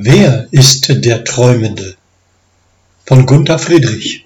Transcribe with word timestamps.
Wer 0.00 0.46
ist 0.52 0.86
der 0.88 1.24
Träumende? 1.24 1.96
Von 3.04 3.26
Gunther 3.26 3.58
Friedrich. 3.58 4.24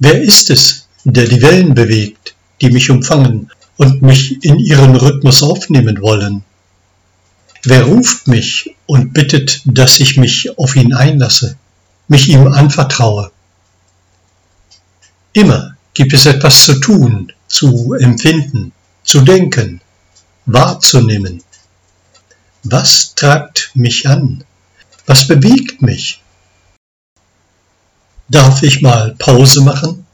Wer 0.00 0.20
ist 0.20 0.50
es, 0.50 0.88
der 1.04 1.28
die 1.28 1.40
Wellen 1.40 1.72
bewegt, 1.72 2.34
die 2.60 2.68
mich 2.68 2.90
umfangen 2.90 3.52
und 3.76 4.02
mich 4.02 4.44
in 4.44 4.58
ihren 4.58 4.96
Rhythmus 4.96 5.44
aufnehmen 5.44 6.02
wollen? 6.02 6.42
Wer 7.62 7.84
ruft 7.84 8.26
mich 8.26 8.74
und 8.86 9.12
bittet, 9.12 9.62
dass 9.66 10.00
ich 10.00 10.16
mich 10.16 10.58
auf 10.58 10.74
ihn 10.74 10.92
einlasse, 10.92 11.56
mich 12.08 12.28
ihm 12.28 12.48
anvertraue? 12.48 13.30
Immer 15.32 15.76
gibt 15.94 16.12
es 16.12 16.26
etwas 16.26 16.64
zu 16.64 16.80
tun, 16.80 17.32
zu 17.46 17.94
empfinden, 17.94 18.72
zu 19.04 19.20
denken, 19.20 19.80
wahrzunehmen. 20.46 21.44
Was 22.68 23.14
treibt 23.14 23.70
mich 23.74 24.08
an? 24.08 24.42
Was 25.06 25.28
bewegt 25.28 25.82
mich? 25.82 26.20
Darf 28.28 28.64
ich 28.64 28.82
mal 28.82 29.14
Pause 29.18 29.60
machen? 29.60 30.04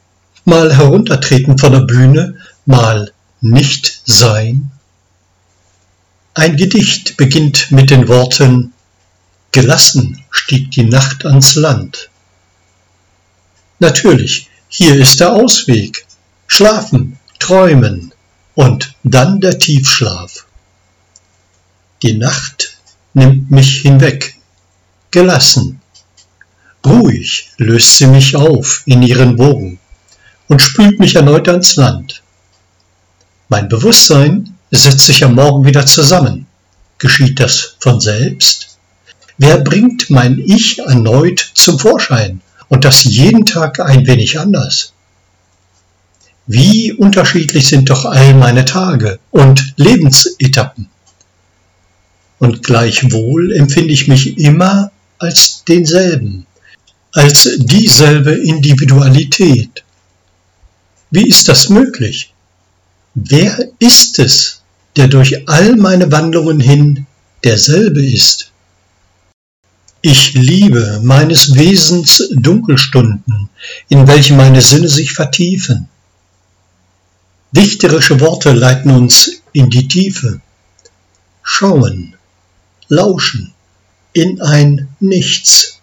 Mal 0.45 0.75
heruntertreten 0.75 1.57
von 1.57 1.71
der 1.71 1.79
Bühne? 1.79 2.37
Mal 2.67 3.11
nicht 3.41 4.03
sein? 4.05 4.71
Ein 6.35 6.55
Gedicht 6.55 7.17
beginnt 7.17 7.71
mit 7.71 7.89
den 7.89 8.07
Worten 8.07 8.73
Gelassen 9.51 10.23
stieg 10.29 10.69
die 10.71 10.85
Nacht 10.85 11.25
ans 11.25 11.55
Land. 11.55 12.09
Natürlich, 13.79 14.49
hier 14.67 14.95
ist 14.95 15.19
der 15.19 15.33
Ausweg. 15.33 16.05
Schlafen, 16.45 17.17
träumen 17.39 18.13
und 18.53 18.95
dann 19.03 19.41
der 19.41 19.57
Tiefschlaf. 19.57 20.45
Die 22.03 22.17
Nacht 22.17 22.75
nimmt 23.13 23.49
mich 23.49 23.79
hinweg, 23.79 24.35
gelassen. 25.09 25.79
Ruhig 26.85 27.49
löst 27.57 27.97
sie 27.97 28.07
mich 28.07 28.35
auf 28.35 28.83
in 28.85 29.01
ihren 29.03 29.37
Wogen 29.37 29.79
und 30.49 30.61
spült 30.61 30.99
mich 30.99 31.15
erneut 31.15 31.47
ans 31.47 31.77
Land. 31.77 32.21
Mein 33.47 33.69
Bewusstsein 33.69 34.53
setzt 34.69 35.05
sich 35.05 35.23
am 35.23 35.35
Morgen 35.35 35.65
wieder 35.65 35.85
zusammen. 35.85 36.45
Geschieht 36.97 37.39
das 37.39 37.77
von 37.79 38.01
selbst? 38.01 38.77
Wer 39.37 39.59
bringt 39.59 40.09
mein 40.09 40.39
Ich 40.39 40.79
erneut 40.79 41.51
zum 41.53 41.79
Vorschein 41.79 42.41
und 42.67 42.83
das 42.83 43.05
jeden 43.05 43.45
Tag 43.45 43.79
ein 43.79 44.05
wenig 44.07 44.37
anders? 44.37 44.91
Wie 46.47 46.91
unterschiedlich 46.91 47.69
sind 47.69 47.89
doch 47.89 48.03
all 48.03 48.33
meine 48.33 48.65
Tage 48.65 49.19
und 49.31 49.73
Lebensetappen 49.77 50.89
und 52.43 52.61
gleichwohl 52.61 53.53
empfinde 53.53 53.93
ich 53.93 54.09
mich 54.09 54.37
immer 54.37 54.91
als 55.17 55.63
denselben, 55.65 56.45
als 57.13 57.49
dieselbe 57.57 58.33
Individualität. 58.33 59.85
Wie 61.09 61.25
ist 61.25 61.47
das 61.47 61.69
möglich? 61.69 62.33
Wer 63.13 63.69
ist 63.79 64.19
es, 64.19 64.61
der 64.97 65.07
durch 65.07 65.47
all 65.47 65.77
meine 65.77 66.11
Wandlungen 66.11 66.59
hin 66.59 67.05
derselbe 67.45 68.05
ist? 68.05 68.51
Ich 70.01 70.33
liebe 70.33 70.99
meines 71.01 71.55
Wesens 71.55 72.29
Dunkelstunden, 72.33 73.47
in 73.87 74.05
welche 74.05 74.33
meine 74.33 74.61
Sinne 74.61 74.89
sich 74.89 75.13
vertiefen. 75.13 75.87
Dichterische 77.53 78.19
Worte 78.19 78.51
leiten 78.51 78.91
uns 78.91 79.31
in 79.53 79.69
die 79.69 79.87
Tiefe. 79.87 80.41
Schauen, 81.41 82.17
lauschen 82.93 83.53
in 84.13 84.39
ein 84.41 84.87
Nichts. 84.99 85.79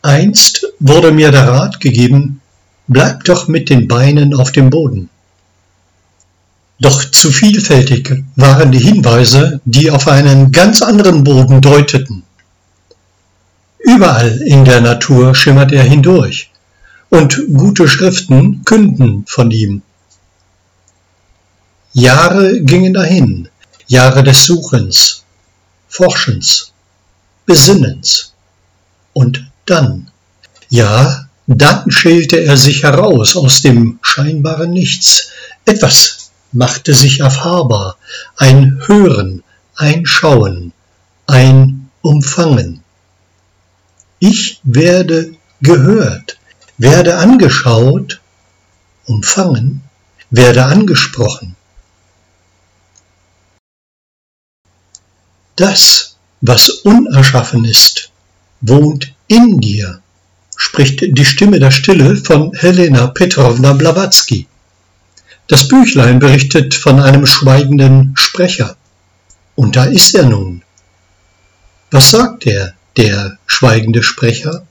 Einst 0.00 0.66
wurde 0.80 1.12
mir 1.12 1.30
der 1.30 1.46
Rat 1.46 1.80
gegeben, 1.80 2.40
bleib 2.88 3.24
doch 3.24 3.46
mit 3.46 3.68
den 3.68 3.86
Beinen 3.86 4.34
auf 4.34 4.50
dem 4.52 4.70
Boden. 4.70 5.10
Doch 6.80 7.04
zu 7.04 7.30
vielfältig 7.30 8.24
waren 8.34 8.72
die 8.72 8.80
Hinweise, 8.80 9.60
die 9.64 9.90
auf 9.90 10.08
einen 10.08 10.50
ganz 10.50 10.82
anderen 10.82 11.22
Boden 11.22 11.60
deuteten. 11.60 12.24
Überall 13.78 14.40
in 14.46 14.64
der 14.64 14.80
Natur 14.80 15.34
schimmert 15.34 15.72
er 15.72 15.84
hindurch, 15.84 16.50
und 17.10 17.40
gute 17.52 17.86
Schriften 17.86 18.64
künden 18.64 19.24
von 19.28 19.50
ihm. 19.50 19.82
Jahre 21.92 22.62
gingen 22.62 22.94
dahin, 22.94 23.48
Jahre 23.92 24.22
des 24.22 24.44
Suchens, 24.44 25.22
Forschens, 25.86 26.72
Besinnens. 27.44 28.32
Und 29.12 29.44
dann, 29.66 30.10
ja, 30.70 31.28
dann 31.46 31.90
schälte 31.90 32.38
er 32.38 32.56
sich 32.56 32.84
heraus 32.84 33.36
aus 33.36 33.60
dem 33.60 33.98
scheinbaren 34.00 34.70
Nichts. 34.70 35.28
Etwas 35.66 36.30
machte 36.52 36.94
sich 36.94 37.20
erfahrbar, 37.20 37.98
ein 38.38 38.80
Hören, 38.86 39.44
ein 39.76 40.06
Schauen, 40.06 40.72
ein 41.26 41.90
Umfangen. 42.00 42.82
Ich 44.20 44.58
werde 44.62 45.34
gehört, 45.60 46.38
werde 46.78 47.18
angeschaut, 47.18 48.22
umfangen, 49.04 49.82
werde 50.30 50.64
angesprochen. 50.64 51.56
Das, 55.56 56.16
was 56.40 56.68
unerschaffen 56.70 57.64
ist, 57.64 58.10
wohnt 58.62 59.12
in 59.26 59.60
dir, 59.60 60.00
spricht 60.56 61.00
die 61.02 61.24
Stimme 61.24 61.60
der 61.60 61.70
Stille 61.70 62.16
von 62.16 62.52
Helena 62.54 63.08
Petrovna 63.08 63.74
Blavatsky. 63.74 64.46
Das 65.48 65.68
Büchlein 65.68 66.18
berichtet 66.18 66.74
von 66.74 67.00
einem 67.00 67.26
schweigenden 67.26 68.14
Sprecher. 68.16 68.76
Und 69.54 69.76
da 69.76 69.84
ist 69.84 70.14
er 70.14 70.24
nun. 70.24 70.62
Was 71.90 72.10
sagt 72.10 72.46
er, 72.46 72.72
der 72.96 73.38
schweigende 73.46 74.02
Sprecher? 74.02 74.66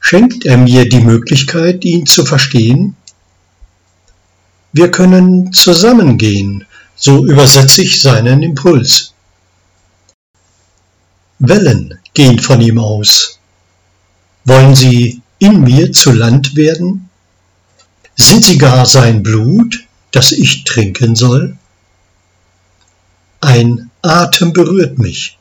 Schenkt 0.00 0.44
er 0.44 0.56
mir 0.56 0.88
die 0.88 1.00
Möglichkeit, 1.00 1.84
ihn 1.84 2.06
zu 2.06 2.24
verstehen? 2.24 2.96
Wir 4.72 4.90
können 4.90 5.52
zusammengehen, 5.52 6.64
so 6.96 7.24
übersetze 7.24 7.82
ich 7.82 8.00
seinen 8.00 8.42
Impuls. 8.42 9.11
Wellen 11.44 11.98
gehen 12.14 12.38
von 12.38 12.60
ihm 12.60 12.78
aus. 12.78 13.40
Wollen 14.44 14.76
sie 14.76 15.22
in 15.40 15.60
mir 15.60 15.90
zu 15.90 16.12
Land 16.12 16.54
werden? 16.54 17.10
Sind 18.14 18.44
sie 18.44 18.58
gar 18.58 18.86
sein 18.86 19.24
Blut, 19.24 19.80
das 20.12 20.30
ich 20.30 20.62
trinken 20.62 21.16
soll? 21.16 21.56
Ein 23.40 23.90
Atem 24.02 24.52
berührt 24.52 25.00
mich. 25.00 25.36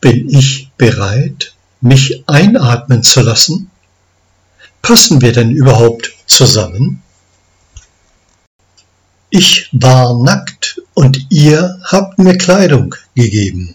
Bin 0.00 0.30
ich 0.30 0.70
bereit, 0.78 1.54
mich 1.82 2.24
einatmen 2.26 3.02
zu 3.02 3.20
lassen? 3.20 3.70
Passen 4.80 5.20
wir 5.20 5.32
denn 5.32 5.50
überhaupt 5.50 6.14
zusammen? 6.26 7.02
Ich 9.28 9.68
war 9.72 10.18
nackt 10.18 10.80
und 10.94 11.26
ihr 11.28 11.78
habt 11.84 12.18
mir 12.18 12.38
Kleidung 12.38 12.94
gegeben. 13.14 13.74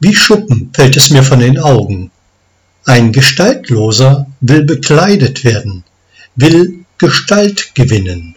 Wie 0.00 0.14
Schuppen 0.14 0.70
fällt 0.74 0.96
es 0.96 1.10
mir 1.10 1.22
von 1.22 1.40
den 1.40 1.58
Augen. 1.58 2.10
Ein 2.84 3.12
Gestaltloser 3.12 4.26
will 4.40 4.64
bekleidet 4.64 5.44
werden, 5.44 5.84
will 6.36 6.84
Gestalt 6.98 7.74
gewinnen. 7.74 8.34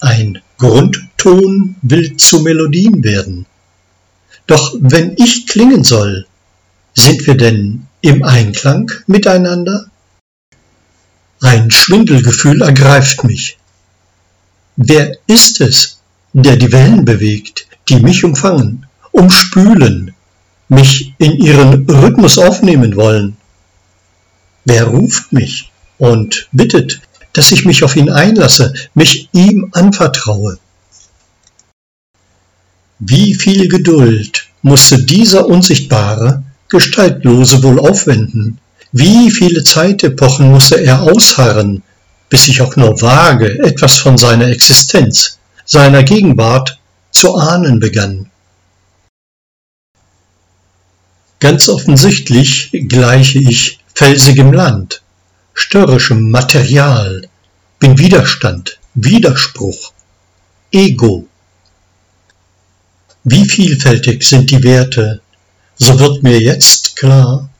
Ein 0.00 0.40
Grundton 0.58 1.76
will 1.82 2.16
zu 2.16 2.40
Melodien 2.40 3.02
werden. 3.02 3.46
Doch 4.46 4.74
wenn 4.78 5.14
ich 5.16 5.46
klingen 5.46 5.84
soll, 5.84 6.26
sind 6.94 7.26
wir 7.26 7.36
denn 7.36 7.86
im 8.00 8.22
Einklang 8.22 8.90
miteinander? 9.06 9.90
Ein 11.40 11.70
Schwindelgefühl 11.70 12.62
ergreift 12.62 13.24
mich. 13.24 13.58
Wer 14.76 15.18
ist 15.26 15.60
es, 15.60 16.00
der 16.32 16.56
die 16.56 16.72
Wellen 16.72 17.04
bewegt, 17.04 17.66
die 17.88 17.96
mich 17.96 18.24
umfangen, 18.24 18.86
umspülen, 19.12 20.14
mich 20.68 21.14
in 21.18 21.32
ihren 21.38 21.88
Rhythmus 21.88 22.38
aufnehmen 22.38 22.96
wollen. 22.96 23.36
Wer 24.64 24.84
ruft 24.84 25.32
mich 25.32 25.70
und 25.98 26.48
bittet, 26.52 27.00
dass 27.32 27.52
ich 27.52 27.64
mich 27.64 27.84
auf 27.84 27.96
ihn 27.96 28.10
einlasse, 28.10 28.74
mich 28.94 29.28
ihm 29.32 29.68
anvertraue? 29.72 30.58
Wie 32.98 33.34
viel 33.34 33.68
Geduld 33.68 34.46
musste 34.62 35.04
dieser 35.04 35.46
Unsichtbare, 35.46 36.42
Gestaltlose 36.68 37.62
wohl 37.62 37.78
aufwenden? 37.78 38.58
Wie 38.90 39.30
viele 39.30 39.62
Zeitepochen 39.62 40.50
musste 40.50 40.82
er 40.82 41.02
ausharren, 41.02 41.82
bis 42.30 42.48
ich 42.48 42.62
auch 42.62 42.74
nur 42.76 43.00
wage, 43.02 43.58
etwas 43.62 43.98
von 43.98 44.16
seiner 44.16 44.48
Existenz, 44.48 45.38
seiner 45.64 46.02
Gegenwart 46.02 46.78
zu 47.10 47.36
ahnen 47.36 47.80
begann. 47.80 48.30
Ganz 51.38 51.68
offensichtlich 51.68 52.70
gleiche 52.88 53.38
ich 53.38 53.78
felsigem 53.94 54.52
Land, 54.52 55.02
störrischem 55.52 56.30
Material, 56.30 57.28
bin 57.78 57.98
Widerstand, 57.98 58.78
Widerspruch, 58.94 59.92
Ego. 60.72 61.28
Wie 63.24 63.46
vielfältig 63.46 64.22
sind 64.22 64.50
die 64.50 64.62
Werte, 64.62 65.20
so 65.76 65.98
wird 66.00 66.22
mir 66.22 66.40
jetzt 66.40 66.96
klar, 66.96 67.50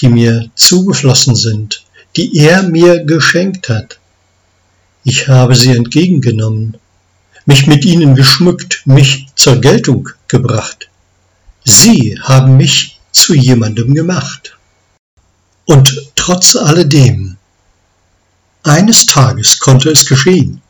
die 0.00 0.08
mir 0.08 0.50
zugeflossen 0.56 1.36
sind, 1.36 1.84
die 2.16 2.36
er 2.38 2.64
mir 2.64 3.04
geschenkt 3.04 3.68
hat. 3.68 4.00
Ich 5.04 5.28
habe 5.28 5.54
sie 5.54 5.70
entgegengenommen, 5.70 6.76
mich 7.46 7.66
mit 7.68 7.84
ihnen 7.84 8.16
geschmückt, 8.16 8.82
mich 8.84 9.28
zur 9.36 9.60
Geltung 9.60 10.08
gebracht. 10.26 10.88
Sie 11.64 12.18
haben 12.20 12.56
mich 12.56 12.91
zu 13.12 13.34
jemandem 13.34 13.94
gemacht. 13.94 14.56
Und 15.64 16.10
trotz 16.16 16.56
alledem, 16.56 17.36
eines 18.64 19.06
Tages 19.06 19.58
konnte 19.58 19.90
es 19.90 20.06
geschehen. 20.06 20.60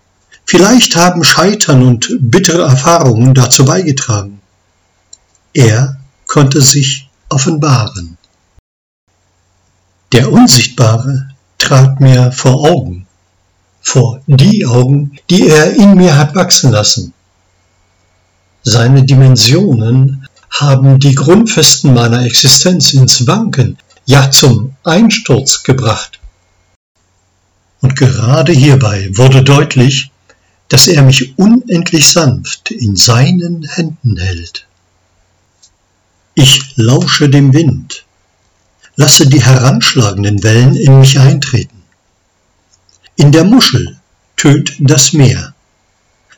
Vielleicht 0.44 0.96
haben 0.96 1.24
Scheitern 1.24 1.82
und 1.82 2.08
bittere 2.20 2.62
Erfahrungen 2.62 3.34
dazu 3.34 3.64
beigetragen. 3.64 4.40
Er 5.54 5.98
konnte 6.26 6.60
sich 6.60 7.08
offenbaren. 7.28 8.16
Der 10.12 10.30
Unsichtbare 10.30 11.30
trat 11.58 12.00
mir 12.00 12.32
vor 12.32 12.68
Augen, 12.68 13.06
vor 13.80 14.20
die 14.26 14.66
Augen, 14.66 15.18
die 15.30 15.48
er 15.48 15.74
in 15.74 15.94
mir 15.94 16.16
hat 16.16 16.34
wachsen 16.34 16.70
lassen. 16.70 17.14
Seine 18.62 19.04
Dimensionen 19.04 20.21
haben 20.52 20.98
die 20.98 21.14
Grundfesten 21.14 21.94
meiner 21.94 22.24
Existenz 22.24 22.92
ins 22.92 23.26
Wanken, 23.26 23.78
ja 24.04 24.30
zum 24.30 24.76
Einsturz 24.84 25.62
gebracht. 25.62 26.20
Und 27.80 27.96
gerade 27.96 28.52
hierbei 28.52 29.10
wurde 29.14 29.42
deutlich, 29.42 30.10
dass 30.68 30.86
er 30.86 31.02
mich 31.02 31.36
unendlich 31.38 32.08
sanft 32.08 32.70
in 32.70 32.96
seinen 32.96 33.64
Händen 33.64 34.16
hält. 34.18 34.66
Ich 36.34 36.76
lausche 36.76 37.28
dem 37.28 37.52
Wind, 37.52 38.04
lasse 38.96 39.26
die 39.26 39.42
heranschlagenden 39.42 40.42
Wellen 40.42 40.76
in 40.76 41.00
mich 41.00 41.18
eintreten. 41.18 41.82
In 43.16 43.32
der 43.32 43.44
Muschel 43.44 43.98
tönt 44.36 44.74
das 44.78 45.12
Meer. 45.12 45.54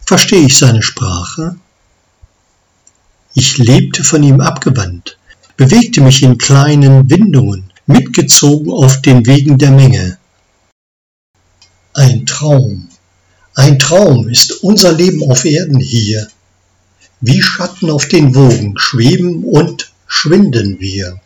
Verstehe 0.06 0.46
ich 0.46 0.58
seine 0.58 0.82
Sprache? 0.82 1.56
Ich 3.34 3.58
lebte 3.58 4.04
von 4.04 4.22
ihm 4.22 4.40
abgewandt, 4.40 5.18
bewegte 5.56 6.00
mich 6.00 6.22
in 6.22 6.38
kleinen 6.38 7.10
Windungen, 7.10 7.72
mitgezogen 7.86 8.72
auf 8.72 9.02
den 9.02 9.26
Wegen 9.26 9.58
der 9.58 9.72
Menge. 9.72 10.18
Ein 11.94 12.26
Traum, 12.26 12.88
ein 13.56 13.80
Traum 13.80 14.28
ist 14.28 14.62
unser 14.62 14.92
Leben 14.92 15.28
auf 15.28 15.44
Erden 15.44 15.80
hier. 15.80 16.28
Wie 17.20 17.42
Schatten 17.42 17.90
auf 17.90 18.06
den 18.06 18.34
Wogen 18.36 18.74
schweben 18.76 19.42
und 19.44 19.92
schwinden 20.06 20.78
wir. 20.78 21.20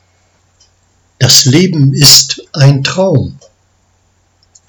Das 1.18 1.44
Leben 1.44 1.92
ist 1.92 2.42
ein 2.52 2.84
Traum. 2.84 3.38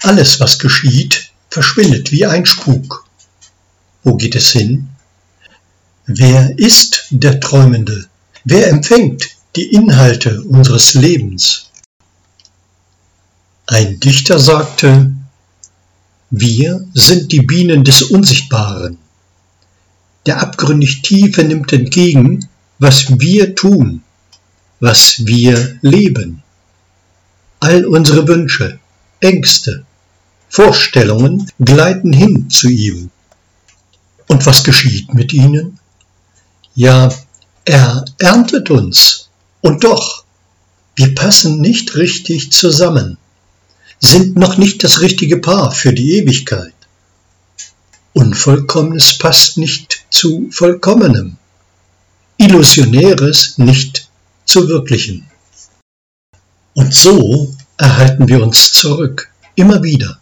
Alles, 0.02 0.40
was 0.40 0.58
geschieht, 0.58 1.30
verschwindet 1.48 2.12
wie 2.12 2.26
ein 2.26 2.44
Spuk. 2.44 3.06
Wo 4.02 4.16
geht 4.16 4.34
es 4.34 4.50
hin? 4.50 4.88
Wer 6.06 6.58
ist 6.58 7.06
der 7.10 7.40
Träumende? 7.40 8.06
Wer 8.44 8.68
empfängt 8.68 9.28
die 9.56 9.72
Inhalte 9.72 10.42
unseres 10.42 10.94
Lebens? 10.94 11.70
Ein 13.66 14.00
Dichter 14.00 14.38
sagte, 14.38 15.12
wir 16.30 16.86
sind 16.94 17.32
die 17.32 17.42
Bienen 17.42 17.84
des 17.84 18.02
Unsichtbaren. 18.02 18.98
Der 20.26 20.40
abgründig 20.40 21.02
Tiefe 21.02 21.42
nimmt 21.42 21.72
entgegen, 21.72 22.48
was 22.78 23.18
wir 23.20 23.54
tun, 23.54 24.02
was 24.78 25.26
wir 25.26 25.78
leben. 25.82 26.42
All 27.58 27.84
unsere 27.84 28.26
Wünsche, 28.28 28.78
Ängste, 29.20 29.84
Vorstellungen 30.48 31.50
gleiten 31.58 32.12
hin 32.12 32.48
zu 32.48 32.68
ihm. 32.68 33.10
Und 34.28 34.46
was 34.46 34.62
geschieht 34.62 35.12
mit 35.14 35.32
ihnen? 35.32 35.79
Ja, 36.74 37.10
er 37.64 38.04
erntet 38.18 38.70
uns. 38.70 39.28
Und 39.60 39.84
doch, 39.84 40.24
wir 40.94 41.14
passen 41.14 41.60
nicht 41.60 41.96
richtig 41.96 42.52
zusammen, 42.52 43.18
sind 43.98 44.36
noch 44.36 44.56
nicht 44.56 44.82
das 44.84 45.00
richtige 45.00 45.38
Paar 45.38 45.70
für 45.72 45.92
die 45.92 46.18
Ewigkeit. 46.18 46.74
Unvollkommenes 48.12 49.18
passt 49.18 49.56
nicht 49.58 50.04
zu 50.10 50.48
Vollkommenem, 50.50 51.36
Illusionäres 52.38 53.58
nicht 53.58 54.08
zu 54.44 54.68
Wirklichen. 54.68 55.30
Und 56.74 56.94
so 56.94 57.54
erhalten 57.76 58.28
wir 58.28 58.42
uns 58.42 58.72
zurück, 58.72 59.30
immer 59.54 59.82
wieder, 59.82 60.18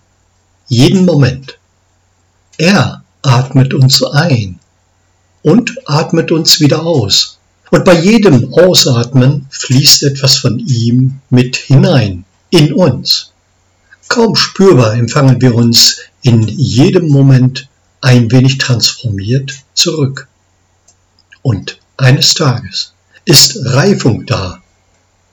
jeden 0.68 1.04
Moment. 1.04 1.58
Er 2.56 3.04
atmet 3.22 3.74
uns 3.74 4.02
ein 4.02 4.57
und 5.42 5.74
atmet 5.86 6.32
uns 6.32 6.60
wieder 6.60 6.84
aus. 6.84 7.38
Und 7.70 7.84
bei 7.84 7.98
jedem 8.00 8.52
Ausatmen 8.54 9.46
fließt 9.50 10.04
etwas 10.04 10.36
von 10.36 10.58
ihm 10.58 11.20
mit 11.30 11.56
hinein, 11.56 12.24
in 12.50 12.72
uns. 12.72 13.32
Kaum 14.08 14.36
spürbar 14.36 14.94
empfangen 14.94 15.40
wir 15.40 15.54
uns 15.54 16.00
in 16.22 16.48
jedem 16.48 17.08
Moment 17.08 17.68
ein 18.00 18.30
wenig 18.30 18.58
transformiert 18.58 19.52
zurück. 19.74 20.28
Und 21.42 21.78
eines 21.96 22.34
Tages 22.34 22.94
ist 23.24 23.58
Reifung 23.62 24.24
da, 24.24 24.62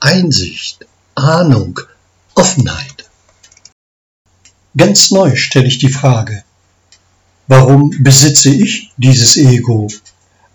Einsicht, 0.00 0.84
Ahnung, 1.14 1.80
Offenheit. 2.34 3.08
Ganz 4.76 5.10
neu 5.10 5.36
stelle 5.36 5.66
ich 5.66 5.78
die 5.78 5.88
Frage, 5.88 6.44
Warum 7.48 7.92
besitze 8.00 8.50
ich 8.50 8.90
dieses 8.96 9.36
Ego? 9.36 9.88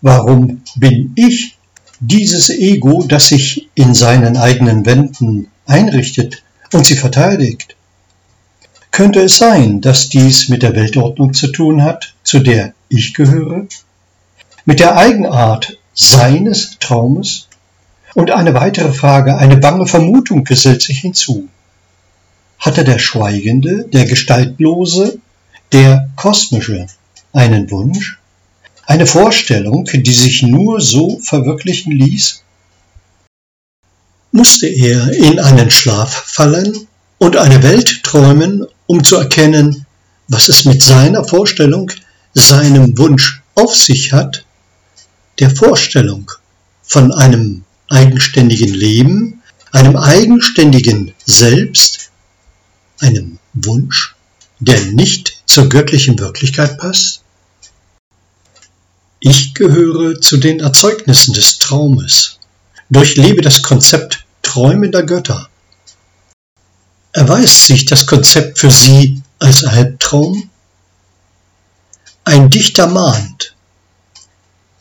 Warum 0.02 0.62
bin 0.76 1.14
ich 1.16 1.58
dieses 2.00 2.50
Ego, 2.50 3.04
das 3.08 3.30
sich 3.30 3.70
in 3.76 3.94
seinen 3.94 4.36
eigenen 4.36 4.86
Wänden 4.86 5.48
einrichtet 5.66 6.44
und 6.74 6.86
sie 6.86 6.96
verteidigt? 6.96 7.76
Könnte 8.92 9.22
es 9.22 9.38
sein, 9.38 9.80
dass 9.80 10.10
dies 10.10 10.50
mit 10.50 10.64
der 10.64 10.76
Weltordnung 10.76 11.34
zu 11.34 11.48
tun 11.48 11.84
hat, 11.84 12.14
zu 12.24 12.40
der 12.40 12.74
ich 12.90 13.14
gehöre? 13.14 13.68
Mit 14.66 14.82
der 14.82 14.98
Eigenart 14.98 15.78
seines 15.94 16.78
Traumes? 16.80 17.48
Und 18.14 18.32
eine 18.32 18.54
weitere 18.54 18.92
Frage, 18.92 19.38
eine 19.38 19.56
bange 19.56 19.88
Vermutung 19.88 20.44
gesellt 20.44 20.82
sich 20.82 21.00
hinzu. 21.00 21.48
Hatte 22.60 22.84
der 22.84 23.00
Schweigende, 23.00 23.86
der 23.88 24.04
Gestaltlose, 24.04 25.20
der 25.72 26.10
kosmische, 26.16 26.88
einen 27.34 27.72
Wunsch, 27.72 28.18
eine 28.86 29.06
Vorstellung, 29.06 29.86
die 29.86 30.14
sich 30.14 30.44
nur 30.44 30.82
so 30.82 31.20
verwirklichen 31.20 31.92
ließ? 31.94 32.44
Musste 34.32 34.68
er 34.68 35.12
in 35.12 35.40
einen 35.40 35.70
Schlaf 35.70 36.14
fallen 36.14 36.88
und 37.18 37.38
eine 37.38 37.64
Welt 37.64 38.04
träumen, 38.04 38.66
um 38.88 39.04
zu 39.04 39.18
erkennen, 39.18 39.86
was 40.28 40.50
es 40.50 40.66
mit 40.66 40.82
seiner 40.82 41.24
Vorstellung, 41.24 41.92
seinem 42.34 42.98
Wunsch 42.98 43.42
auf 43.56 43.76
sich 43.76 44.14
hat, 44.14 44.46
der 45.40 45.50
Vorstellung 45.50 46.32
von 46.82 47.12
einem 47.12 47.64
eigenständigen 47.90 48.74
Leben, 48.74 49.42
einem 49.72 49.98
eigenständigen 49.98 51.14
Selbst, 51.26 52.12
einem 53.00 53.40
Wunsch, 53.54 54.16
der 54.60 54.80
nicht 54.82 55.41
zur 55.52 55.68
göttlichen 55.68 56.18
Wirklichkeit 56.18 56.78
passt? 56.78 57.24
Ich 59.20 59.54
gehöre 59.54 60.20
zu 60.22 60.38
den 60.38 60.62
Erzeugnissen 60.62 61.34
des 61.34 61.60
Traumes, 61.60 62.40
durchlebe 62.90 63.42
das 63.42 63.62
Konzept 63.62 64.26
träumender 64.42 65.04
Götter. 65.04 65.50
Erweist 67.12 67.68
sich 67.68 67.86
das 67.86 68.08
Konzept 68.08 68.60
für 68.60 68.72
Sie 68.72 69.22
als 69.40 69.66
Albtraum? 69.66 70.50
Ein 72.24 72.50
Dichter 72.50 72.88
mahnt, 72.88 73.54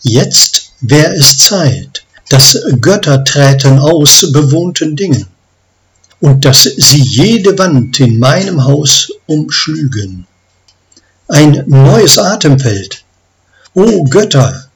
jetzt 0.02 0.72
wär 0.80 1.12
es 1.14 1.36
Zeit, 1.38 2.04
dass 2.28 2.56
Götter 2.80 3.24
träten 3.24 3.80
aus 3.80 4.30
bewohnten 4.32 4.94
Dingen 4.94 5.26
und 6.20 6.44
dass 6.44 6.62
sie 6.62 7.02
jede 7.02 7.58
Wand 7.58 7.98
in 7.98 8.20
meinem 8.20 8.64
Haus 8.64 9.10
umschlügen. 9.26 10.26
Ein 11.32 11.62
neues 11.68 12.18
Atemfeld. 12.18 13.04
O 13.74 14.02
Götter, 14.02 14.68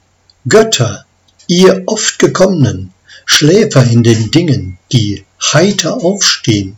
Götter, 0.49 1.04
ihr 1.49 1.82
oft 1.87 2.20
gekommenen, 2.20 2.92
Schläfer 3.26 3.82
in 3.82 4.04
den 4.04 4.30
Dingen, 4.30 4.78
die 4.92 5.25
heiter 5.52 5.94
aufstehen. 6.04 6.76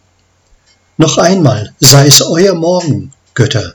Noch 0.96 1.18
einmal 1.18 1.74
sei 1.78 2.06
es 2.06 2.22
euer 2.22 2.54
Morgen, 2.54 3.12
Götter. 3.34 3.74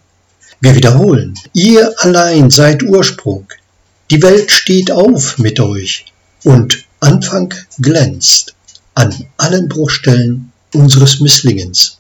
Wir 0.60 0.74
wiederholen, 0.74 1.36
ihr 1.54 1.94
allein 2.00 2.50
seid 2.50 2.82
Ursprung. 2.82 3.46
Die 4.10 4.24
Welt 4.24 4.52
steht 4.52 4.90
auf 4.90 5.38
mit 5.38 5.60
euch 5.60 6.06
und 6.44 6.84
Anfang 7.00 7.54
glänzt 7.80 8.56
an 8.96 9.28
allen 9.38 9.70
Bruchstellen 9.70 10.52
unseres 10.74 11.20
Misslingens. 11.20 12.00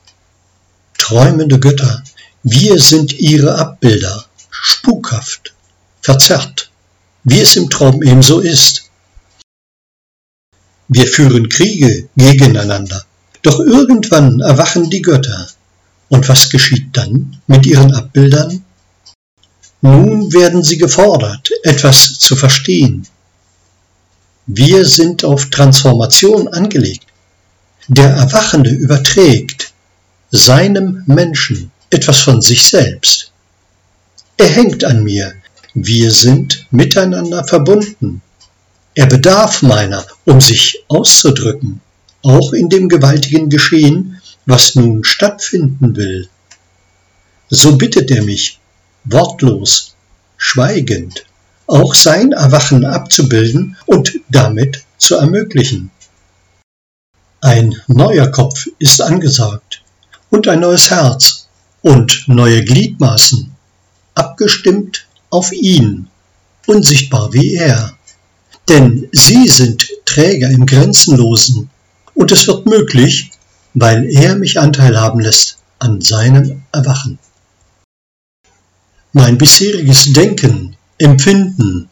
Träumende 0.97 1.59
Götter, 1.59 2.01
wir 2.43 2.79
sind 2.79 3.13
ihre 3.19 3.55
Abbilder, 3.55 4.25
spukhaft, 4.49 5.53
verzerrt, 6.01 6.71
wie 7.23 7.39
es 7.39 7.55
im 7.55 7.69
Traum 7.69 8.01
ebenso 8.01 8.39
ist. 8.39 8.89
Wir 10.87 11.07
führen 11.07 11.49
Kriege 11.49 12.09
gegeneinander, 12.17 13.05
doch 13.43 13.59
irgendwann 13.59 14.39
erwachen 14.39 14.89
die 14.89 15.03
Götter. 15.03 15.47
Und 16.09 16.27
was 16.27 16.49
geschieht 16.49 16.97
dann 16.97 17.39
mit 17.47 17.65
ihren 17.65 17.93
Abbildern? 17.93 18.65
Nun 19.81 20.33
werden 20.33 20.63
sie 20.63 20.77
gefordert, 20.77 21.51
etwas 21.63 22.19
zu 22.19 22.35
verstehen. 22.35 23.07
Wir 24.47 24.85
sind 24.85 25.23
auf 25.23 25.45
Transformation 25.51 26.47
angelegt. 26.47 27.05
Der 27.87 28.09
Erwachende 28.09 28.71
überträgt 28.71 29.71
seinem 30.31 31.03
Menschen 31.05 31.71
etwas 31.91 32.21
von 32.21 32.41
sich 32.41 32.67
selbst. 32.67 33.31
Er 34.37 34.47
hängt 34.47 34.83
an 34.83 35.03
mir. 35.03 35.33
Wir 35.73 36.11
sind 36.11 36.65
miteinander 36.71 37.43
verbunden. 37.43 38.21
Er 38.95 39.05
bedarf 39.05 39.61
meiner, 39.61 40.05
um 40.25 40.41
sich 40.41 40.83
auszudrücken, 40.87 41.81
auch 42.23 42.53
in 42.53 42.69
dem 42.69 42.89
gewaltigen 42.89 43.49
Geschehen, 43.49 44.21
was 44.45 44.75
nun 44.75 45.03
stattfinden 45.03 45.95
will. 45.95 46.27
So 47.49 47.75
bittet 47.77 48.09
er 48.11 48.23
mich, 48.23 48.59
wortlos, 49.03 49.95
schweigend, 50.37 51.25
auch 51.67 51.93
sein 51.93 52.31
Erwachen 52.31 52.85
abzubilden 52.85 53.77
und 53.85 54.19
damit 54.29 54.83
zu 54.97 55.15
ermöglichen. 55.15 55.91
Ein 57.41 57.75
neuer 57.87 58.27
Kopf 58.27 58.67
ist 58.79 59.01
angesagt 59.01 59.83
und 60.29 60.47
ein 60.47 60.59
neues 60.59 60.89
Herz 60.91 61.40
und 61.81 62.25
neue 62.27 62.63
Gliedmaßen, 62.63 63.51
abgestimmt 64.15 65.07
auf 65.29 65.51
ihn, 65.51 66.07
unsichtbar 66.67 67.33
wie 67.33 67.55
er. 67.55 67.93
Denn 68.69 69.09
sie 69.11 69.47
sind 69.47 69.89
Träger 70.05 70.49
im 70.49 70.65
Grenzenlosen 70.65 71.69
und 72.13 72.31
es 72.31 72.47
wird 72.47 72.65
möglich, 72.65 73.31
weil 73.73 74.05
er 74.05 74.35
mich 74.35 74.59
Anteil 74.59 74.99
haben 74.99 75.19
lässt 75.19 75.57
an 75.79 76.01
seinem 76.01 76.63
Erwachen. 76.71 77.17
Mein 79.13 79.37
bisheriges 79.37 80.13
Denken 80.13 80.77
Empfinden, 80.97 81.89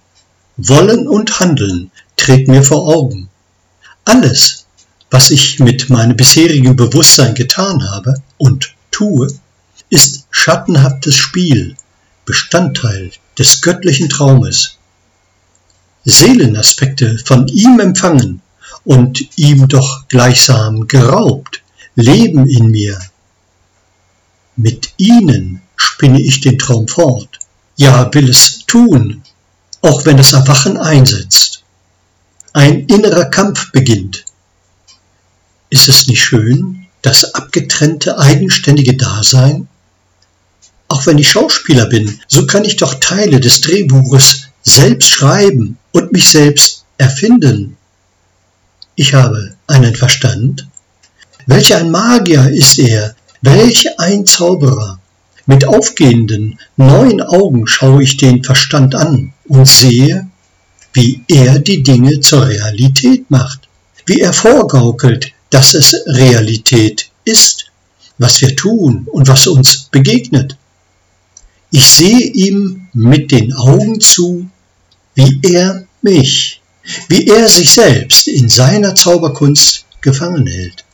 Wollen 0.58 1.08
und 1.08 1.39
Handeln 1.39 1.89
trägt 2.15 2.48
mir 2.48 2.63
vor 2.63 2.88
Augen. 2.88 3.29
Alles, 4.05 4.65
was 5.10 5.31
ich 5.31 5.60
mit 5.60 5.89
meinem 5.89 6.15
bisherigen 6.15 6.75
Bewusstsein 6.75 7.34
getan 7.34 7.89
habe 7.89 8.22
und 8.38 8.75
tue, 8.91 9.27
ist 9.89 10.25
schattenhaftes 10.29 11.15
Spiel, 11.15 11.75
Bestandteil 12.25 13.12
des 13.38 13.62
göttlichen 13.62 14.10
Traumes. 14.10 14.77
Seelenaspekte 16.05 17.17
von 17.25 17.48
ihm 17.48 17.79
empfangen 17.79 18.41
und 18.86 19.38
ihm 19.38 19.67
doch 19.67 20.08
gleichsam 20.08 20.88
geraubt, 20.88 21.62
leben 21.96 22.48
in 22.48 22.72
mir. 22.72 23.00
Mit 24.55 24.93
ihnen 24.98 25.62
spinne 25.75 26.22
ich 26.22 26.41
den 26.41 26.58
Traum 26.58 26.88
fort 26.88 27.39
ja 27.79 28.13
will 28.13 28.29
es 28.29 28.65
tun, 28.67 29.24
auch 29.81 30.05
wenn 30.05 30.17
das 30.17 30.34
Erwachen 30.34 30.77
einsetzt. 30.77 31.63
Ein 32.51 32.81
innerer 32.88 33.25
Kampf 33.25 33.72
beginnt. 33.72 34.25
Ist 35.69 35.88
es 35.88 36.08
nicht 36.08 36.22
schön, 36.22 36.88
das 37.01 37.36
abgetrennte, 37.36 38.19
eigenständige 38.19 38.98
Dasein? 38.98 39.69
Auch 40.89 41.05
wenn 41.05 41.19
ich 41.19 41.29
Schauspieler 41.29 41.86
bin, 41.86 42.19
so 42.27 42.46
kann 42.46 42.65
ich 42.65 42.75
doch 42.75 42.96
Teile 42.96 43.39
des 43.39 43.62
Drehbuches 43.62 44.50
selbst 44.63 45.08
schreiben 45.08 45.77
und 45.91 46.12
mich 46.12 46.29
selbst 46.29 46.84
erfinden. 46.98 47.77
Ich 48.96 49.13
habe 49.13 49.55
einen 49.67 49.96
Verstand. 49.96 50.67
Welch 51.46 51.74
ein 51.75 51.89
Magier 51.91 52.50
ist 52.50 52.79
er, 52.79 53.15
welch 53.41 54.00
ein 54.00 54.25
Zauberer. 54.25 55.00
Mit 55.46 55.65
aufgehenden, 55.65 56.60
neuen 56.75 57.22
Augen 57.22 57.65
schaue 57.65 58.03
ich 58.03 58.17
den 58.17 58.43
Verstand 58.43 58.93
an 58.93 59.34
und 59.48 59.67
sehe, 59.67 60.27
wie 60.93 61.24
er 61.27 61.60
die 61.60 61.81
Dinge 61.81 62.19
zur 62.19 62.48
Realität 62.48 63.31
macht, 63.31 63.67
wie 64.05 64.19
er 64.19 64.34
vorgaukelt, 64.34 65.31
dass 65.50 65.74
es 65.74 65.96
Realität 66.05 67.10
ist, 67.25 67.72
was 68.17 68.41
wir 68.41 68.55
tun 68.55 69.08
und 69.12 69.27
was 69.27 69.48
uns 69.48 69.88
begegnet. 69.91 70.58
Ich 71.72 71.86
sehe 71.86 72.32
ihm 72.32 72.88
mit 72.94 73.32
den 73.32 73.54
Augen 73.54 74.00
zu, 74.00 74.50
wie 75.16 75.40
er 75.44 75.86
mich, 76.02 76.62
wie 77.08 77.28
er 77.28 77.48
sich 77.50 77.72
selbst 77.72 78.28
in 78.28 78.50
seiner 78.50 78.96
Zauberkunst 78.96 79.86
gefangen 80.02 80.48
hält. 80.48 80.86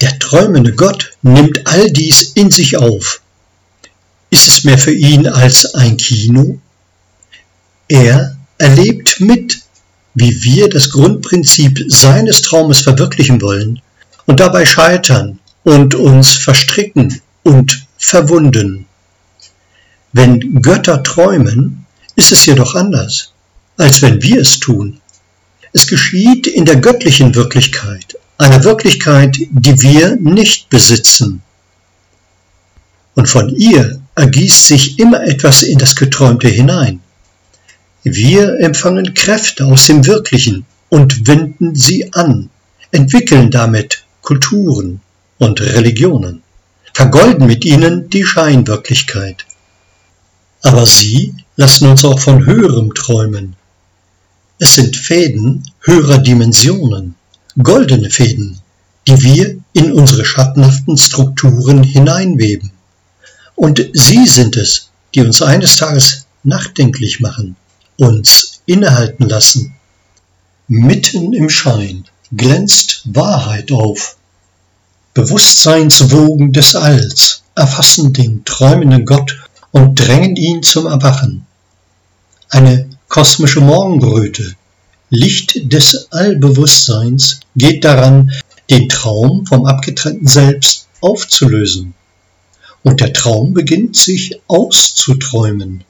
Der 0.00 0.18
träumende 0.18 0.74
Gott 0.74 1.12
nimmt 1.22 1.66
all 1.66 1.90
dies 1.90 2.32
in 2.34 2.50
sich 2.50 2.76
auf 2.76 3.20
ist 4.30 4.48
es 4.48 4.64
mehr 4.64 4.78
für 4.78 4.92
ihn 4.92 5.26
als 5.26 5.74
ein 5.74 5.96
Kino? 5.96 6.58
Er 7.88 8.36
erlebt 8.58 9.20
mit, 9.20 9.60
wie 10.14 10.42
wir 10.42 10.68
das 10.68 10.90
Grundprinzip 10.90 11.86
seines 11.88 12.42
Traumes 12.42 12.80
verwirklichen 12.80 13.40
wollen 13.40 13.80
und 14.26 14.40
dabei 14.40 14.66
scheitern 14.66 15.38
und 15.64 15.94
uns 15.94 16.32
verstricken 16.32 17.22
und 17.42 17.86
verwunden. 17.96 18.86
Wenn 20.12 20.62
Götter 20.62 21.02
träumen, 21.02 21.86
ist 22.16 22.32
es 22.32 22.46
jedoch 22.46 22.74
anders, 22.74 23.32
als 23.76 24.02
wenn 24.02 24.22
wir 24.22 24.40
es 24.40 24.58
tun. 24.58 25.00
Es 25.72 25.86
geschieht 25.86 26.46
in 26.46 26.64
der 26.64 26.76
göttlichen 26.76 27.34
Wirklichkeit, 27.34 28.18
einer 28.38 28.64
Wirklichkeit, 28.64 29.36
die 29.38 29.82
wir 29.82 30.16
nicht 30.16 30.70
besitzen. 30.70 31.42
Und 33.14 33.28
von 33.28 33.50
ihr 33.54 34.00
ergießt 34.14 34.66
sich 34.66 34.98
immer 34.98 35.22
etwas 35.24 35.62
in 35.62 35.78
das 35.78 35.94
Geträumte 35.94 36.48
hinein. 36.48 37.00
Wir 38.02 38.58
empfangen 38.60 39.12
Kräfte 39.14 39.66
aus 39.66 39.86
dem 39.86 40.06
Wirklichen 40.06 40.64
und 40.88 41.26
wenden 41.26 41.74
sie 41.74 42.12
an, 42.14 42.48
entwickeln 42.90 43.50
damit 43.50 44.04
Kulturen 44.22 45.00
und 45.38 45.60
Religionen, 45.60 46.42
vergolden 46.94 47.46
mit 47.46 47.64
ihnen 47.64 48.08
die 48.08 48.24
Scheinwirklichkeit. 48.24 49.44
Aber 50.62 50.86
sie 50.86 51.34
lassen 51.56 51.88
uns 51.88 52.04
auch 52.04 52.18
von 52.18 52.44
höherem 52.44 52.94
träumen. 52.94 53.56
Es 54.58 54.74
sind 54.74 54.96
Fäden 54.96 55.70
höherer 55.82 56.18
Dimensionen, 56.18 57.14
goldene 57.62 58.10
Fäden, 58.10 58.60
die 59.06 59.22
wir 59.22 59.56
in 59.72 59.92
unsere 59.92 60.24
schattenhaften 60.24 60.98
Strukturen 60.98 61.82
hineinweben. 61.82 62.72
Und 63.54 63.84
sie 63.92 64.26
sind 64.26 64.56
es, 64.56 64.90
die 65.14 65.20
uns 65.20 65.42
eines 65.42 65.76
Tages 65.76 66.26
nachdenklich 66.42 67.20
machen, 67.20 67.56
uns 67.96 68.60
innehalten 68.66 69.28
lassen. 69.28 69.74
Mitten 70.68 71.32
im 71.32 71.48
Schein 71.48 72.04
glänzt 72.36 73.02
Wahrheit 73.04 73.72
auf. 73.72 74.16
Bewusstseinswogen 75.14 76.52
des 76.52 76.76
Alls 76.76 77.42
erfassen 77.54 78.12
den 78.12 78.44
träumenden 78.44 79.04
Gott 79.04 79.36
und 79.72 79.94
drängen 79.94 80.36
ihn 80.36 80.62
zum 80.62 80.86
Erwachen. 80.86 81.46
Eine 82.50 82.88
kosmische 83.08 83.60
Morgenröte, 83.60 84.54
Licht 85.10 85.72
des 85.72 86.12
Allbewusstseins, 86.12 87.40
geht 87.56 87.84
daran, 87.84 88.32
den 88.70 88.88
Traum 88.88 89.46
vom 89.46 89.66
abgetrennten 89.66 90.26
Selbst 90.26 90.88
aufzulösen 91.00 91.94
und 92.82 93.00
der 93.00 93.12
Traum 93.12 93.54
beginnt 93.54 93.96
sich 93.96 94.40
auszuträumen. 94.46 95.84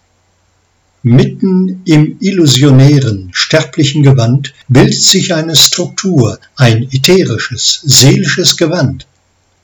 Mitten 1.02 1.82
im 1.84 2.16
illusionären, 2.20 3.30
sterblichen 3.32 4.02
Gewand 4.02 4.52
bildet 4.68 5.00
sich 5.00 5.32
eine 5.32 5.54
Struktur, 5.54 6.38
ein 6.56 6.88
ätherisches, 6.90 7.80
seelisches 7.84 8.56
Gewand, 8.56 9.06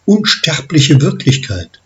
unsterbliche 0.05 1.01
Wirklichkeit. 1.01 1.81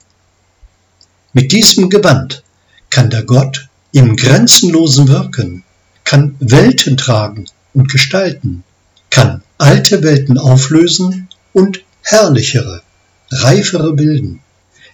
Mit 1.35 1.53
diesem 1.53 1.91
Gewand 1.91 2.43
kann 2.89 3.11
der 3.11 3.23
Gott 3.23 3.69
im 3.93 4.17
grenzenlosen 4.17 5.09
Wirken, 5.09 5.63
kann 6.05 6.37
Welten 6.41 6.97
tragen 6.97 7.45
und 7.75 7.91
gestalten, 7.91 8.65
kann 9.11 9.43
alte 9.59 10.03
Welten 10.03 10.39
auflösen 10.39 11.29
und 11.53 11.83
herrlichere, 12.03 12.83
reifere 13.31 13.93
bilden. 13.93 14.41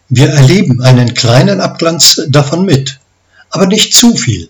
Wir 0.09 0.29
erleben 0.29 0.83
einen 0.83 1.15
kleinen 1.15 1.61
Abglanz 1.61 2.21
davon 2.29 2.67
mit, 2.67 2.99
aber 3.51 3.67
nicht 3.67 3.95
zu 3.95 4.17
viel, 4.17 4.49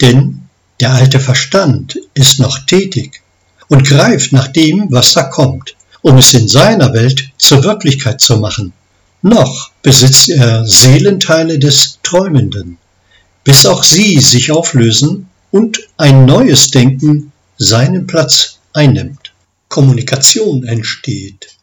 denn 0.00 0.48
der 0.80 0.92
alte 0.92 1.20
Verstand 1.20 1.98
ist 2.14 2.40
noch 2.40 2.60
tätig 2.60 3.22
und 3.68 3.86
greift 3.86 4.32
nach 4.32 4.48
dem, 4.48 4.86
was 4.90 5.12
da 5.12 5.24
kommt, 5.24 5.76
um 6.00 6.16
es 6.16 6.32
in 6.32 6.48
seiner 6.48 6.94
Welt 6.94 7.30
zur 7.36 7.62
Wirklichkeit 7.62 8.20
zu 8.20 8.38
machen. 8.38 8.72
Noch 9.26 9.70
besitzt 9.80 10.28
er 10.28 10.66
Seelenteile 10.66 11.58
des 11.58 11.98
Träumenden, 12.02 12.76
bis 13.42 13.64
auch 13.64 13.82
sie 13.82 14.20
sich 14.20 14.52
auflösen 14.52 15.30
und 15.50 15.80
ein 15.96 16.26
neues 16.26 16.70
Denken 16.70 17.32
seinen 17.56 18.06
Platz 18.06 18.58
einnimmt. 18.74 19.32
Kommunikation 19.70 20.64
entsteht, 20.64 21.56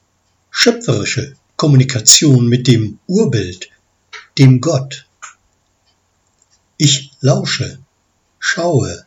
schöpferische 0.49 1.35
Kommunikation 1.55 2.47
mit 2.47 2.65
dem 2.65 2.97
Urbild, 3.05 3.69
dem 4.39 4.59
Gott. 4.59 5.05
Ich 6.77 7.11
lausche, 7.21 7.77
schaue, 8.39 9.05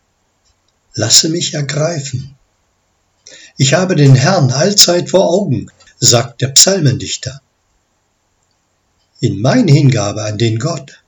lasse 0.94 1.28
mich 1.28 1.54
ergreifen. 1.54 2.36
Ich 3.58 3.74
habe 3.74 3.96
den 3.96 4.14
Herrn 4.14 4.52
allzeit 4.52 5.10
vor 5.10 5.28
Augen, 5.28 5.72
sagt 5.98 6.40
der 6.40 6.50
Psalmendichter. 6.50 7.40
In 9.24 9.40
meine 9.40 9.72
Hingabe 9.72 10.22
an 10.22 10.36
den 10.36 10.58
Gott, 10.58 11.02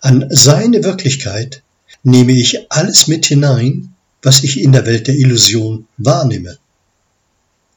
an 0.00 0.26
seine 0.30 0.82
Wirklichkeit, 0.82 1.62
nehme 2.02 2.32
ich 2.32 2.68
alles 2.72 3.06
mit 3.06 3.26
hinein, 3.26 3.94
was 4.22 4.42
ich 4.42 4.60
in 4.60 4.72
der 4.72 4.86
Welt 4.86 5.06
der 5.06 5.14
Illusion 5.14 5.86
wahrnehme. 5.96 6.58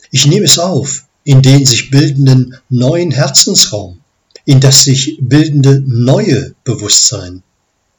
Ich 0.09 0.25
nehme 0.25 0.45
es 0.45 0.57
auf 0.57 1.05
in 1.23 1.43
den 1.43 1.63
sich 1.67 1.91
bildenden 1.91 2.57
neuen 2.69 3.11
Herzensraum, 3.11 3.99
in 4.45 4.59
das 4.59 4.83
sich 4.83 5.19
bildende 5.21 5.83
neue 5.85 6.55
Bewusstsein, 6.63 7.43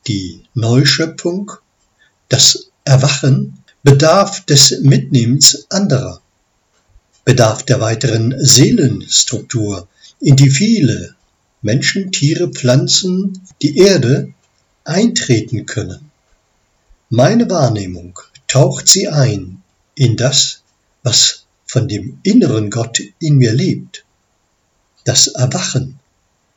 die 0.09 0.41
Neuschöpfung, 0.55 1.53
das 2.29 2.71
Erwachen 2.83 3.63
bedarf 3.85 4.45
des 4.47 4.81
Mitnehmens 4.81 5.67
anderer, 5.71 6.21
bedarf 7.25 7.63
der 7.63 7.81
weiteren 7.81 8.35
Seelenstruktur, 8.37 9.87
in 10.19 10.35
die 10.35 10.51
viele 10.51 11.15
Menschen, 11.65 12.13
Tiere, 12.13 12.51
Pflanzen, 12.51 13.41
die 13.63 13.79
Erde 13.79 14.35
eintreten 14.85 15.65
können. 15.65 16.11
Meine 17.09 17.49
Wahrnehmung 17.49 18.19
taucht 18.47 18.87
sie 18.87 19.09
ein 19.09 19.63
in 19.95 20.19
das, 20.19 20.63
was 21.03 21.47
von 21.65 21.89
dem 21.89 22.19
inneren 22.23 22.69
Gott 22.69 23.01
in 23.19 23.39
mir 23.39 23.55
lebt. 23.55 24.05
Das 25.05 25.27
Erwachen 25.27 25.99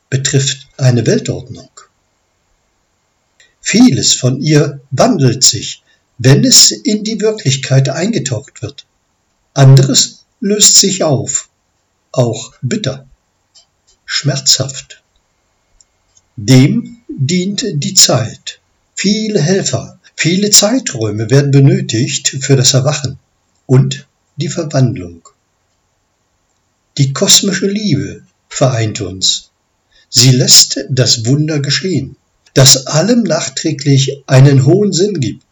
betrifft 0.10 0.68
eine 0.76 1.06
Weltordnung. 1.08 1.72
Vieles 3.62 4.14
von 4.14 4.42
ihr 4.42 4.82
wandelt 4.92 5.44
sich, 5.44 5.84
wenn 6.18 6.44
es 6.44 6.72
in 6.72 7.06
die 7.06 7.22
Wirklichkeit 7.22 7.88
eingetaucht 7.88 8.62
wird. 8.62 8.86
Anderes 9.54 10.26
löst 10.42 10.76
sich 10.76 11.04
auf, 11.04 11.48
auch 12.12 12.54
bitter, 12.62 13.07
schmerzhaft. 14.08 15.04
Dem 16.36 16.98
dient 17.08 17.64
die 17.72 17.94
Zeit. 17.94 18.60
Viele 18.96 19.40
Helfer, 19.40 20.00
viele 20.16 20.50
Zeiträume 20.50 21.30
werden 21.30 21.52
benötigt 21.52 22.38
für 22.42 22.56
das 22.56 22.74
Erwachen 22.74 23.20
und 23.68 24.08
die 24.38 24.50
Verwandlung. 24.50 25.30
Die 26.98 27.14
kosmische 27.14 27.68
Liebe 27.68 28.24
vereint 28.50 29.02
uns. 29.02 29.52
Sie 30.10 30.32
lässt 30.32 30.84
das 30.90 31.28
Wunder 31.28 31.60
geschehen 31.60 32.16
das 32.58 32.88
allem 32.88 33.22
nachträglich 33.22 34.24
einen 34.26 34.66
hohen 34.66 34.92
Sinn 34.92 35.20
gibt. 35.20 35.46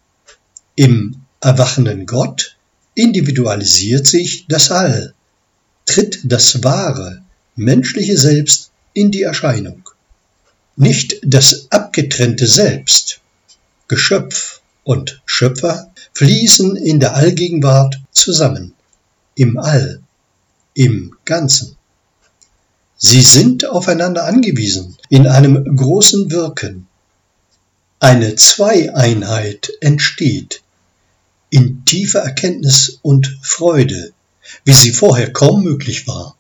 Im 0.76 1.18
erwachenden 1.40 2.08
Gott 2.08 2.58
individualisiert 2.96 4.08
sich 4.08 4.48
das 4.48 4.72
All, 4.72 5.14
tritt 5.86 6.22
das 6.24 6.64
wahre, 6.64 7.22
menschliche 7.56 8.18
Selbst 8.18 8.72
in 8.94 9.12
die 9.12 9.24
Erscheinung. 9.24 9.90
Nicht 10.76 11.18
das 11.24 11.68
abgetrennte 11.72 12.48
Selbst, 12.48 13.22
Geschöpf 13.88 14.62
und 14.84 15.22
Schöpfer 15.26 15.92
fließen 16.14 16.76
in 16.76 17.00
der 17.00 17.16
Allgegenwart 17.16 18.00
zusammen, 18.12 18.74
im 19.36 19.58
All, 19.58 20.02
im 20.74 21.16
Ganzen. 21.26 21.78
Sie 22.98 23.22
sind 23.22 23.68
aufeinander 23.68 24.26
angewiesen 24.26 24.98
in 25.10 25.28
einem 25.28 25.76
großen 25.76 26.32
Wirken, 26.32 26.88
eine 28.00 28.36
Zweieinheit 28.36 29.72
entsteht 29.80 30.62
in 31.50 31.86
tiefer 31.86 32.20
Erkenntnis 32.20 33.00
und 33.02 33.40
Freude, 33.42 34.12
wie 34.64 34.74
sie 34.74 34.92
vorher 34.92 35.32
kaum 35.32 35.64
möglich 35.64 36.08
war. 36.08 36.36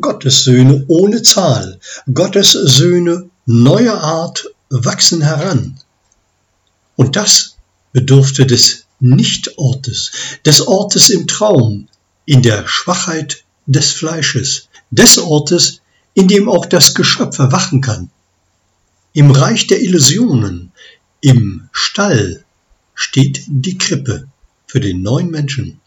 Gottes 0.00 0.44
Söhne 0.44 0.84
ohne 0.86 1.22
Zahl, 1.22 1.80
Gottes 2.12 2.52
Söhne 2.52 3.30
neuer 3.46 4.00
Art 4.00 4.46
wachsen 4.70 5.22
heran. 5.22 5.80
Und 6.94 7.16
das 7.16 7.56
bedurfte 7.92 8.46
des 8.46 8.84
Nichtortes, 9.00 10.12
des 10.44 10.66
Ortes 10.66 11.10
im 11.10 11.26
Traum, 11.26 11.88
in 12.26 12.42
der 12.42 12.68
Schwachheit 12.68 13.44
des 13.66 13.92
Fleisches, 13.92 14.68
des 14.90 15.18
Ortes, 15.18 15.80
in 16.14 16.28
dem 16.28 16.48
auch 16.48 16.66
das 16.66 16.94
Geschöpf 16.94 17.38
erwachen 17.38 17.80
kann. 17.80 18.10
Im 19.12 19.30
Reich 19.30 19.66
der 19.66 19.80
Illusionen, 19.80 20.72
im 21.20 21.68
Stall, 21.72 22.44
steht 22.94 23.42
die 23.46 23.78
Krippe 23.78 24.28
für 24.66 24.80
den 24.80 25.02
neuen 25.02 25.30
Menschen. 25.30 25.80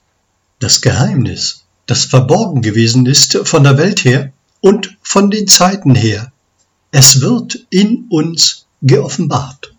Das 0.60 0.82
Geheimnis, 0.82 1.61
das 1.92 2.06
verborgen 2.06 2.62
gewesen 2.62 3.06
ist 3.06 3.38
von 3.44 3.66
der 3.66 3.78
Welt 3.78 4.06
her 4.06 4.32
und 4.62 4.98
von 5.02 5.30
den 5.30 5.46
Zeiten 5.46 5.94
her, 5.94 6.32
es 6.90 7.20
wird 7.20 7.68
in 7.70 8.06
uns 8.10 8.66
geoffenbart. 8.82 9.71